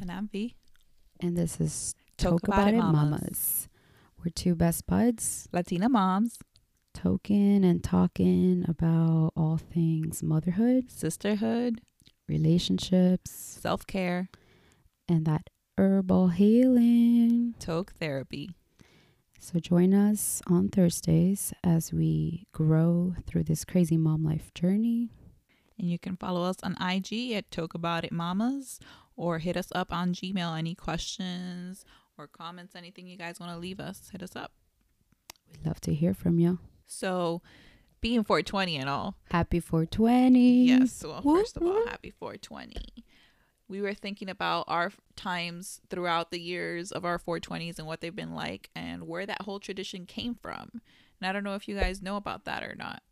and 0.00 0.10
I'm 0.10 0.28
V. 0.28 0.56
And 1.20 1.36
this 1.36 1.60
is 1.60 1.94
Toke, 2.16 2.48
About, 2.48 2.68
It 2.68 2.78
Mamas. 2.78 3.68
We're 4.18 4.32
two 4.34 4.54
best 4.54 4.86
buds, 4.86 5.46
Latina 5.52 5.90
moms, 5.90 6.38
token 6.94 7.64
and 7.64 7.84
talking 7.84 8.64
about 8.66 9.32
all 9.36 9.58
things 9.58 10.22
motherhood, 10.22 10.90
sisterhood, 10.90 11.82
relationships, 12.26 13.30
self 13.30 13.86
care, 13.86 14.30
and 15.06 15.26
that 15.26 15.50
herbal 15.76 16.28
healing. 16.28 17.54
Toke 17.58 17.92
therapy. 18.00 18.52
So 19.38 19.58
join 19.58 19.92
us 19.92 20.40
on 20.46 20.70
Thursdays 20.70 21.52
as 21.62 21.92
we 21.92 22.46
grow 22.52 23.16
through 23.26 23.44
this 23.44 23.66
crazy 23.66 23.98
mom 23.98 24.24
life 24.24 24.50
journey. 24.54 25.10
And 25.82 25.90
you 25.90 25.98
can 25.98 26.16
follow 26.16 26.44
us 26.44 26.58
on 26.62 26.76
IG 26.80 27.32
at 27.32 27.50
Toke 27.50 27.74
About 27.74 28.04
It 28.04 28.12
Mamas 28.12 28.78
or 29.16 29.40
hit 29.40 29.56
us 29.56 29.72
up 29.74 29.92
on 29.92 30.14
Gmail. 30.14 30.56
Any 30.56 30.76
questions 30.76 31.84
or 32.16 32.28
comments, 32.28 32.76
anything 32.76 33.08
you 33.08 33.18
guys 33.18 33.40
want 33.40 33.50
to 33.50 33.58
leave 33.58 33.80
us, 33.80 34.10
hit 34.12 34.22
us 34.22 34.36
up. 34.36 34.52
We'd 35.50 35.66
love 35.66 35.80
to 35.80 35.92
hear 35.92 36.14
from 36.14 36.38
you. 36.38 36.60
So, 36.86 37.42
being 38.00 38.22
420 38.22 38.76
and 38.76 38.88
all. 38.88 39.16
Happy 39.32 39.58
420. 39.58 40.66
Yes. 40.66 41.02
Well, 41.04 41.20
first 41.20 41.56
of 41.56 41.64
all, 41.64 41.84
happy 41.88 42.10
420. 42.10 43.04
We 43.66 43.82
were 43.82 43.94
thinking 43.94 44.28
about 44.28 44.66
our 44.68 44.92
times 45.16 45.80
throughout 45.90 46.30
the 46.30 46.40
years 46.40 46.92
of 46.92 47.04
our 47.04 47.18
420s 47.18 47.78
and 47.78 47.88
what 47.88 48.00
they've 48.00 48.14
been 48.14 48.36
like 48.36 48.70
and 48.76 49.08
where 49.08 49.26
that 49.26 49.42
whole 49.42 49.58
tradition 49.58 50.06
came 50.06 50.36
from. 50.36 50.80
And 51.20 51.28
I 51.28 51.32
don't 51.32 51.42
know 51.42 51.56
if 51.56 51.66
you 51.66 51.74
guys 51.74 52.00
know 52.00 52.14
about 52.14 52.44
that 52.44 52.62
or 52.62 52.76
not. 52.76 53.02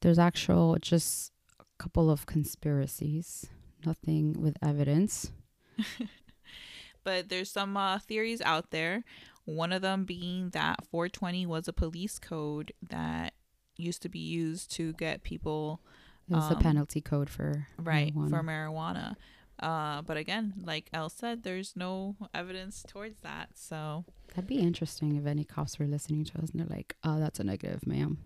There's 0.00 0.18
actual 0.18 0.76
just 0.80 1.32
couple 1.78 2.10
of 2.10 2.26
conspiracies, 2.26 3.46
nothing 3.84 4.34
with 4.40 4.56
evidence. 4.62 5.32
but 7.04 7.28
there's 7.28 7.50
some 7.50 7.76
uh, 7.76 7.98
theories 7.98 8.40
out 8.40 8.70
there. 8.70 9.04
One 9.44 9.72
of 9.72 9.82
them 9.82 10.04
being 10.04 10.50
that 10.50 10.84
420 10.86 11.46
was 11.46 11.68
a 11.68 11.72
police 11.72 12.18
code 12.18 12.72
that 12.88 13.34
used 13.76 14.02
to 14.02 14.08
be 14.08 14.18
used 14.18 14.70
to 14.72 14.92
get 14.94 15.22
people. 15.22 15.80
It 16.28 16.34
was 16.34 16.50
um, 16.50 16.56
a 16.56 16.60
penalty 16.60 17.00
code 17.00 17.30
for 17.30 17.68
right 17.78 18.14
marijuana. 18.14 18.30
for 18.30 18.42
marijuana. 18.42 19.16
Uh, 19.58 20.02
but 20.02 20.16
again, 20.16 20.52
like 20.62 20.90
Elle 20.92 21.08
said, 21.08 21.42
there's 21.42 21.74
no 21.76 22.16
evidence 22.34 22.84
towards 22.86 23.20
that. 23.20 23.50
So 23.54 24.04
that'd 24.28 24.46
be 24.46 24.58
interesting 24.58 25.16
if 25.16 25.26
any 25.26 25.44
cops 25.44 25.78
were 25.78 25.86
listening 25.86 26.24
to 26.24 26.38
us 26.42 26.50
and 26.50 26.60
they're 26.60 26.76
like, 26.76 26.96
"Oh, 27.04 27.18
that's 27.18 27.40
a 27.40 27.44
negative, 27.44 27.86
ma'am." 27.86 28.18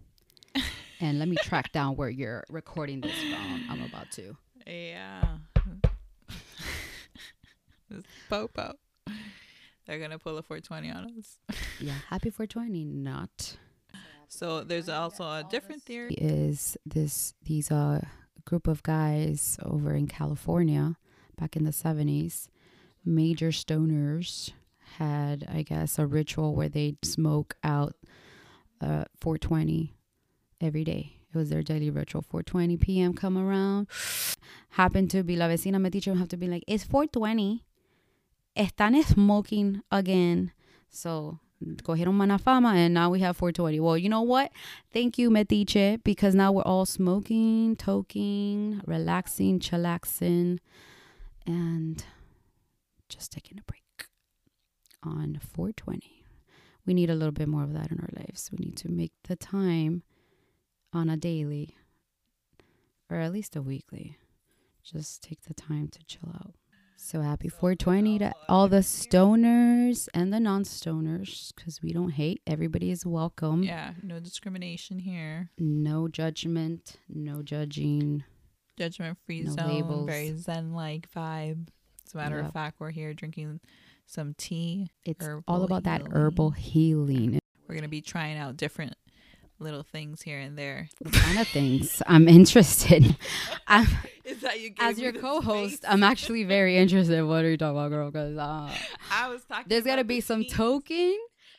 And 1.01 1.19
let 1.19 1.29
me 1.29 1.37
track 1.37 1.73
down 1.73 1.97
where 1.97 2.09
you're 2.09 2.45
recording 2.51 3.01
this 3.01 3.19
from. 3.19 3.65
I'm 3.69 3.83
about 3.83 4.11
to. 4.13 4.37
Yeah. 4.67 5.39
Popo. 8.29 8.75
They're 9.87 9.99
gonna 9.99 10.19
pull 10.19 10.39
a 10.39 10.43
420 10.43 10.91
on 10.91 11.13
us. 11.19 11.39
yeah, 11.81 11.95
happy 12.09 12.31
420, 12.31 12.85
not. 12.85 13.57
So 14.29 14.63
there's 14.63 14.89
also 14.89 15.25
a 15.25 15.45
different 15.51 15.83
theory. 15.83 16.15
Is 16.15 16.77
this 16.87 17.35
these 17.43 17.73
uh 17.73 18.03
group 18.45 18.69
of 18.69 18.83
guys 18.85 19.59
over 19.65 19.95
in 19.95 20.07
California 20.07 20.97
back 21.39 21.57
in 21.57 21.65
the 21.65 21.73
70s, 21.73 22.49
major 23.05 23.49
stoners 23.49 24.53
had 24.99 25.45
I 25.53 25.63
guess 25.63 25.99
a 25.99 26.07
ritual 26.07 26.55
where 26.55 26.69
they'd 26.69 27.05
smoke 27.05 27.57
out 27.65 27.97
uh 28.81 29.05
420 29.21 29.95
every 30.61 30.85
day. 30.85 31.17
It 31.33 31.39
was 31.39 31.51
their 31.51 31.63
daily 31.63 31.91
ritual. 31.91 32.23
4:20 32.23 32.81
p.m. 32.81 33.15
come 33.15 33.39
around, 33.39 33.89
happened 34.71 35.11
to 35.13 35.23
be 35.23 35.37
la 35.37 35.47
vecina 35.47 35.77
metiche 35.77 36.17
have 36.17 36.29
to 36.29 36.37
be 36.37 36.49
like, 36.49 36.65
it's 36.67 36.85
4:20 36.85 37.61
están 38.57 39.03
smoking 39.05 39.83
again. 39.91 40.53
So 40.91 41.39
cogieron 41.83 42.15
mala 42.15 42.39
fama 42.39 42.71
and 42.75 42.95
now 42.95 43.11
we 43.11 43.21
have 43.21 43.37
420. 43.37 43.81
Well, 43.81 43.99
you 43.99 44.09
know 44.09 44.23
what? 44.23 44.51
Thank 44.93 45.19
you, 45.19 45.31
Metiche, 45.31 46.03
because 46.03 46.35
now 46.35 46.53
we're 46.53 46.63
all 46.63 46.87
smoking, 46.87 47.77
toking, 47.77 48.81
relaxing, 48.87 49.61
chillaxing, 49.61 50.59
and 51.47 52.05
just 53.09 53.33
taking 53.33 53.59
a 53.59 53.63
break 53.63 54.09
on 55.03 55.39
420. 55.43 56.25
We 56.87 56.95
need 56.95 57.11
a 57.11 57.15
little 57.15 57.33
bit 57.33 57.49
more 57.49 57.63
of 57.63 57.73
that 57.75 57.91
in 57.91 58.01
our 58.01 58.09
lives. 58.13 58.51
We 58.51 58.65
need 58.65 58.77
to 58.79 58.91
make 58.91 59.13
the 59.25 59.37
time 59.37 60.03
on 60.93 61.09
a 61.09 61.17
daily 61.17 61.77
or 63.11 63.19
at 63.19 63.33
least 63.33 63.57
a 63.57 63.63
weekly. 63.63 64.17
Just 64.83 65.23
take 65.23 65.43
the 65.43 65.55
time 65.55 65.89
to 65.89 66.03
chill 66.05 66.31
out. 66.35 66.55
So 66.97 67.23
happy 67.23 67.49
420 67.49 68.19
to 68.19 68.33
all 68.49 68.69
the 68.69 68.79
stoners 68.79 70.09
and 70.13 70.33
the 70.33 70.39
non 70.39 70.65
stoners 70.65 71.53
because 71.55 71.83
we 71.83 71.93
don't 71.93 72.11
hate. 72.11 72.43
Everybody 72.47 72.91
is 72.91 73.07
welcome. 73.07 73.63
Yeah, 73.63 73.93
no 74.03 74.21
discrimination 74.21 74.99
here. 74.99 75.51
No 75.59 76.09
judgment, 76.09 76.99
no 77.09 77.43
judging. 77.43 78.25
Judgment 78.79 79.17
free 79.25 79.43
no 79.43 79.53
zone. 79.53 79.69
Labels. 79.69 80.07
Very 80.07 80.37
zen 80.37 80.75
like 80.75 81.11
vibe. 81.11 81.69
As 82.07 82.15
a 82.15 82.19
matter 82.19 82.37
yep. 82.37 82.47
of 82.47 82.53
fact, 82.53 82.77
we're 82.79 82.91
here 82.91 83.15
drinking 83.15 83.61
some 84.07 84.35
tea. 84.37 84.91
It's 85.05 85.27
all 85.49 85.65
about 85.65 85.87
healing. 85.87 86.05
that 86.05 86.13
herbal 86.13 86.51
healing. 86.51 87.39
We're 87.67 87.75
going 87.75 87.83
to 87.83 87.89
be 87.89 88.03
trying 88.03 88.37
out 88.37 88.57
different 88.57 88.95
little 89.61 89.83
things 89.83 90.23
here 90.23 90.39
and 90.39 90.57
there. 90.59 90.89
What 90.99 91.15
kind 91.15 91.39
of 91.39 91.49
things? 91.49 92.03
I'm 92.07 92.29
interested. 92.29 93.17
I'm, 93.67 93.87
you 94.25 94.73
as 94.81 94.99
your 94.99 95.13
co-host, 95.13 95.85
I'm 95.87 96.03
actually 96.03 96.45
very 96.45 96.77
interested. 96.77 97.23
What 97.25 97.45
are 97.45 97.51
you 97.51 97.57
talking 97.57 97.77
about, 97.77 97.91
girl? 97.91 98.11
Because 98.11 98.37
uh, 98.37 98.75
I 99.13 99.29
was 99.29 99.45
talking. 99.45 99.67
There's 99.69 99.85
gotta 99.85 100.05
be 100.05 100.21
some 100.21 100.43
teeth. 100.43 100.55
toking, 100.55 101.17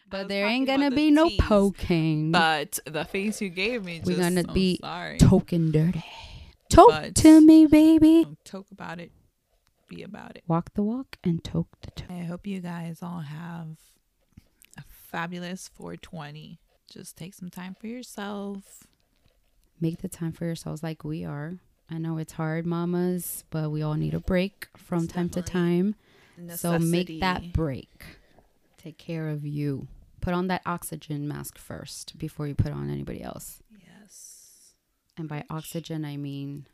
but 0.10 0.28
there 0.28 0.48
ain't 0.48 0.68
gonna 0.68 0.92
be 0.92 1.12
no 1.12 1.30
poking. 1.40 2.32
But 2.32 2.80
the 2.86 3.06
face 3.06 3.42
you 3.42 3.50
gave 3.50 3.86
me, 3.86 4.02
we're 4.04 4.18
gonna 4.18 4.44
be 4.44 4.80
sorry. 4.82 5.18
token 5.18 5.72
dirty. 5.72 6.04
Talk 6.70 7.14
to 7.14 7.42
me, 7.42 7.66
baby. 7.66 8.26
Talk 8.46 8.68
about 8.72 9.00
it. 9.00 9.12
Be 9.90 10.04
about 10.04 10.38
it. 10.38 10.44
Walk 10.48 10.74
the 10.74 10.84
walk 10.84 11.18
and 11.22 11.44
talk 11.44 11.68
the 11.82 11.92
talk. 11.92 12.10
I 12.10 12.24
hope 12.24 12.48
you 12.48 12.62
guys 12.62 13.00
all 13.02 13.20
have 13.20 13.76
a 14.78 14.84
fabulous 14.88 15.70
420 15.74 16.60
just 16.92 17.18
take 17.18 17.34
some 17.34 17.50
time 17.50 17.76
for 17.80 17.88
yourself. 17.88 18.86
Make 19.80 20.02
the 20.02 20.10
time 20.10 20.32
for 20.32 20.46
yourselves 20.46 20.84
like 20.84 21.04
we 21.04 21.24
are. 21.26 21.54
I 21.90 21.98
know 21.98 22.18
it's 22.18 22.34
hard, 22.34 22.66
mamas, 22.66 23.44
but 23.50 23.72
we 23.72 23.82
all 23.82 23.96
need 23.96 24.14
a 24.14 24.20
break 24.20 24.68
from 24.78 25.06
it's 25.06 25.14
time 25.14 25.30
to 25.30 25.42
time. 25.42 25.96
Necessity. 26.38 26.84
So 26.84 26.92
make 26.92 27.20
that 27.22 27.54
break. 27.54 28.04
Take 28.78 28.98
care 28.98 29.30
of 29.30 29.46
you. 29.46 29.88
Put 30.22 30.34
on 30.34 30.48
that 30.48 30.62
oxygen 30.66 31.28
mask 31.28 31.58
first 31.58 32.18
before 32.18 32.48
you 32.48 32.56
put 32.56 32.72
on 32.72 32.90
anybody 32.90 33.24
else. 33.24 33.62
Yes. 33.72 34.74
And 35.18 35.28
by 35.28 35.44
oxygen, 35.50 36.06
I 36.06 36.18
mean. 36.18 36.66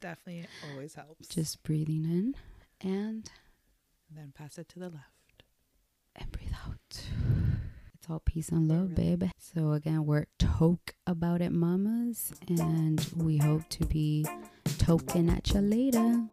Definitely 0.00 0.46
always 0.70 0.94
helps. 0.94 1.28
Just 1.28 1.62
breathing 1.62 2.04
in 2.04 2.34
and. 2.88 3.30
Then 4.14 4.32
pass 4.36 4.58
it 4.58 4.68
to 4.70 4.78
the 4.78 4.90
left 4.90 4.96
and 4.96 5.00
breathe 5.00 5.06
out. 5.08 5.21
It's 6.98 8.10
all 8.10 8.20
peace 8.24 8.48
and 8.48 8.68
love, 8.68 8.94
babe. 8.94 9.24
So 9.38 9.72
again, 9.72 10.04
we're 10.06 10.26
toke 10.38 10.94
about 11.06 11.40
it, 11.40 11.52
mamas, 11.52 12.32
and 12.48 13.06
we 13.16 13.38
hope 13.38 13.68
to 13.70 13.86
be 13.86 14.26
token 14.78 15.30
at 15.30 15.52
you 15.54 15.60
later. 15.60 16.24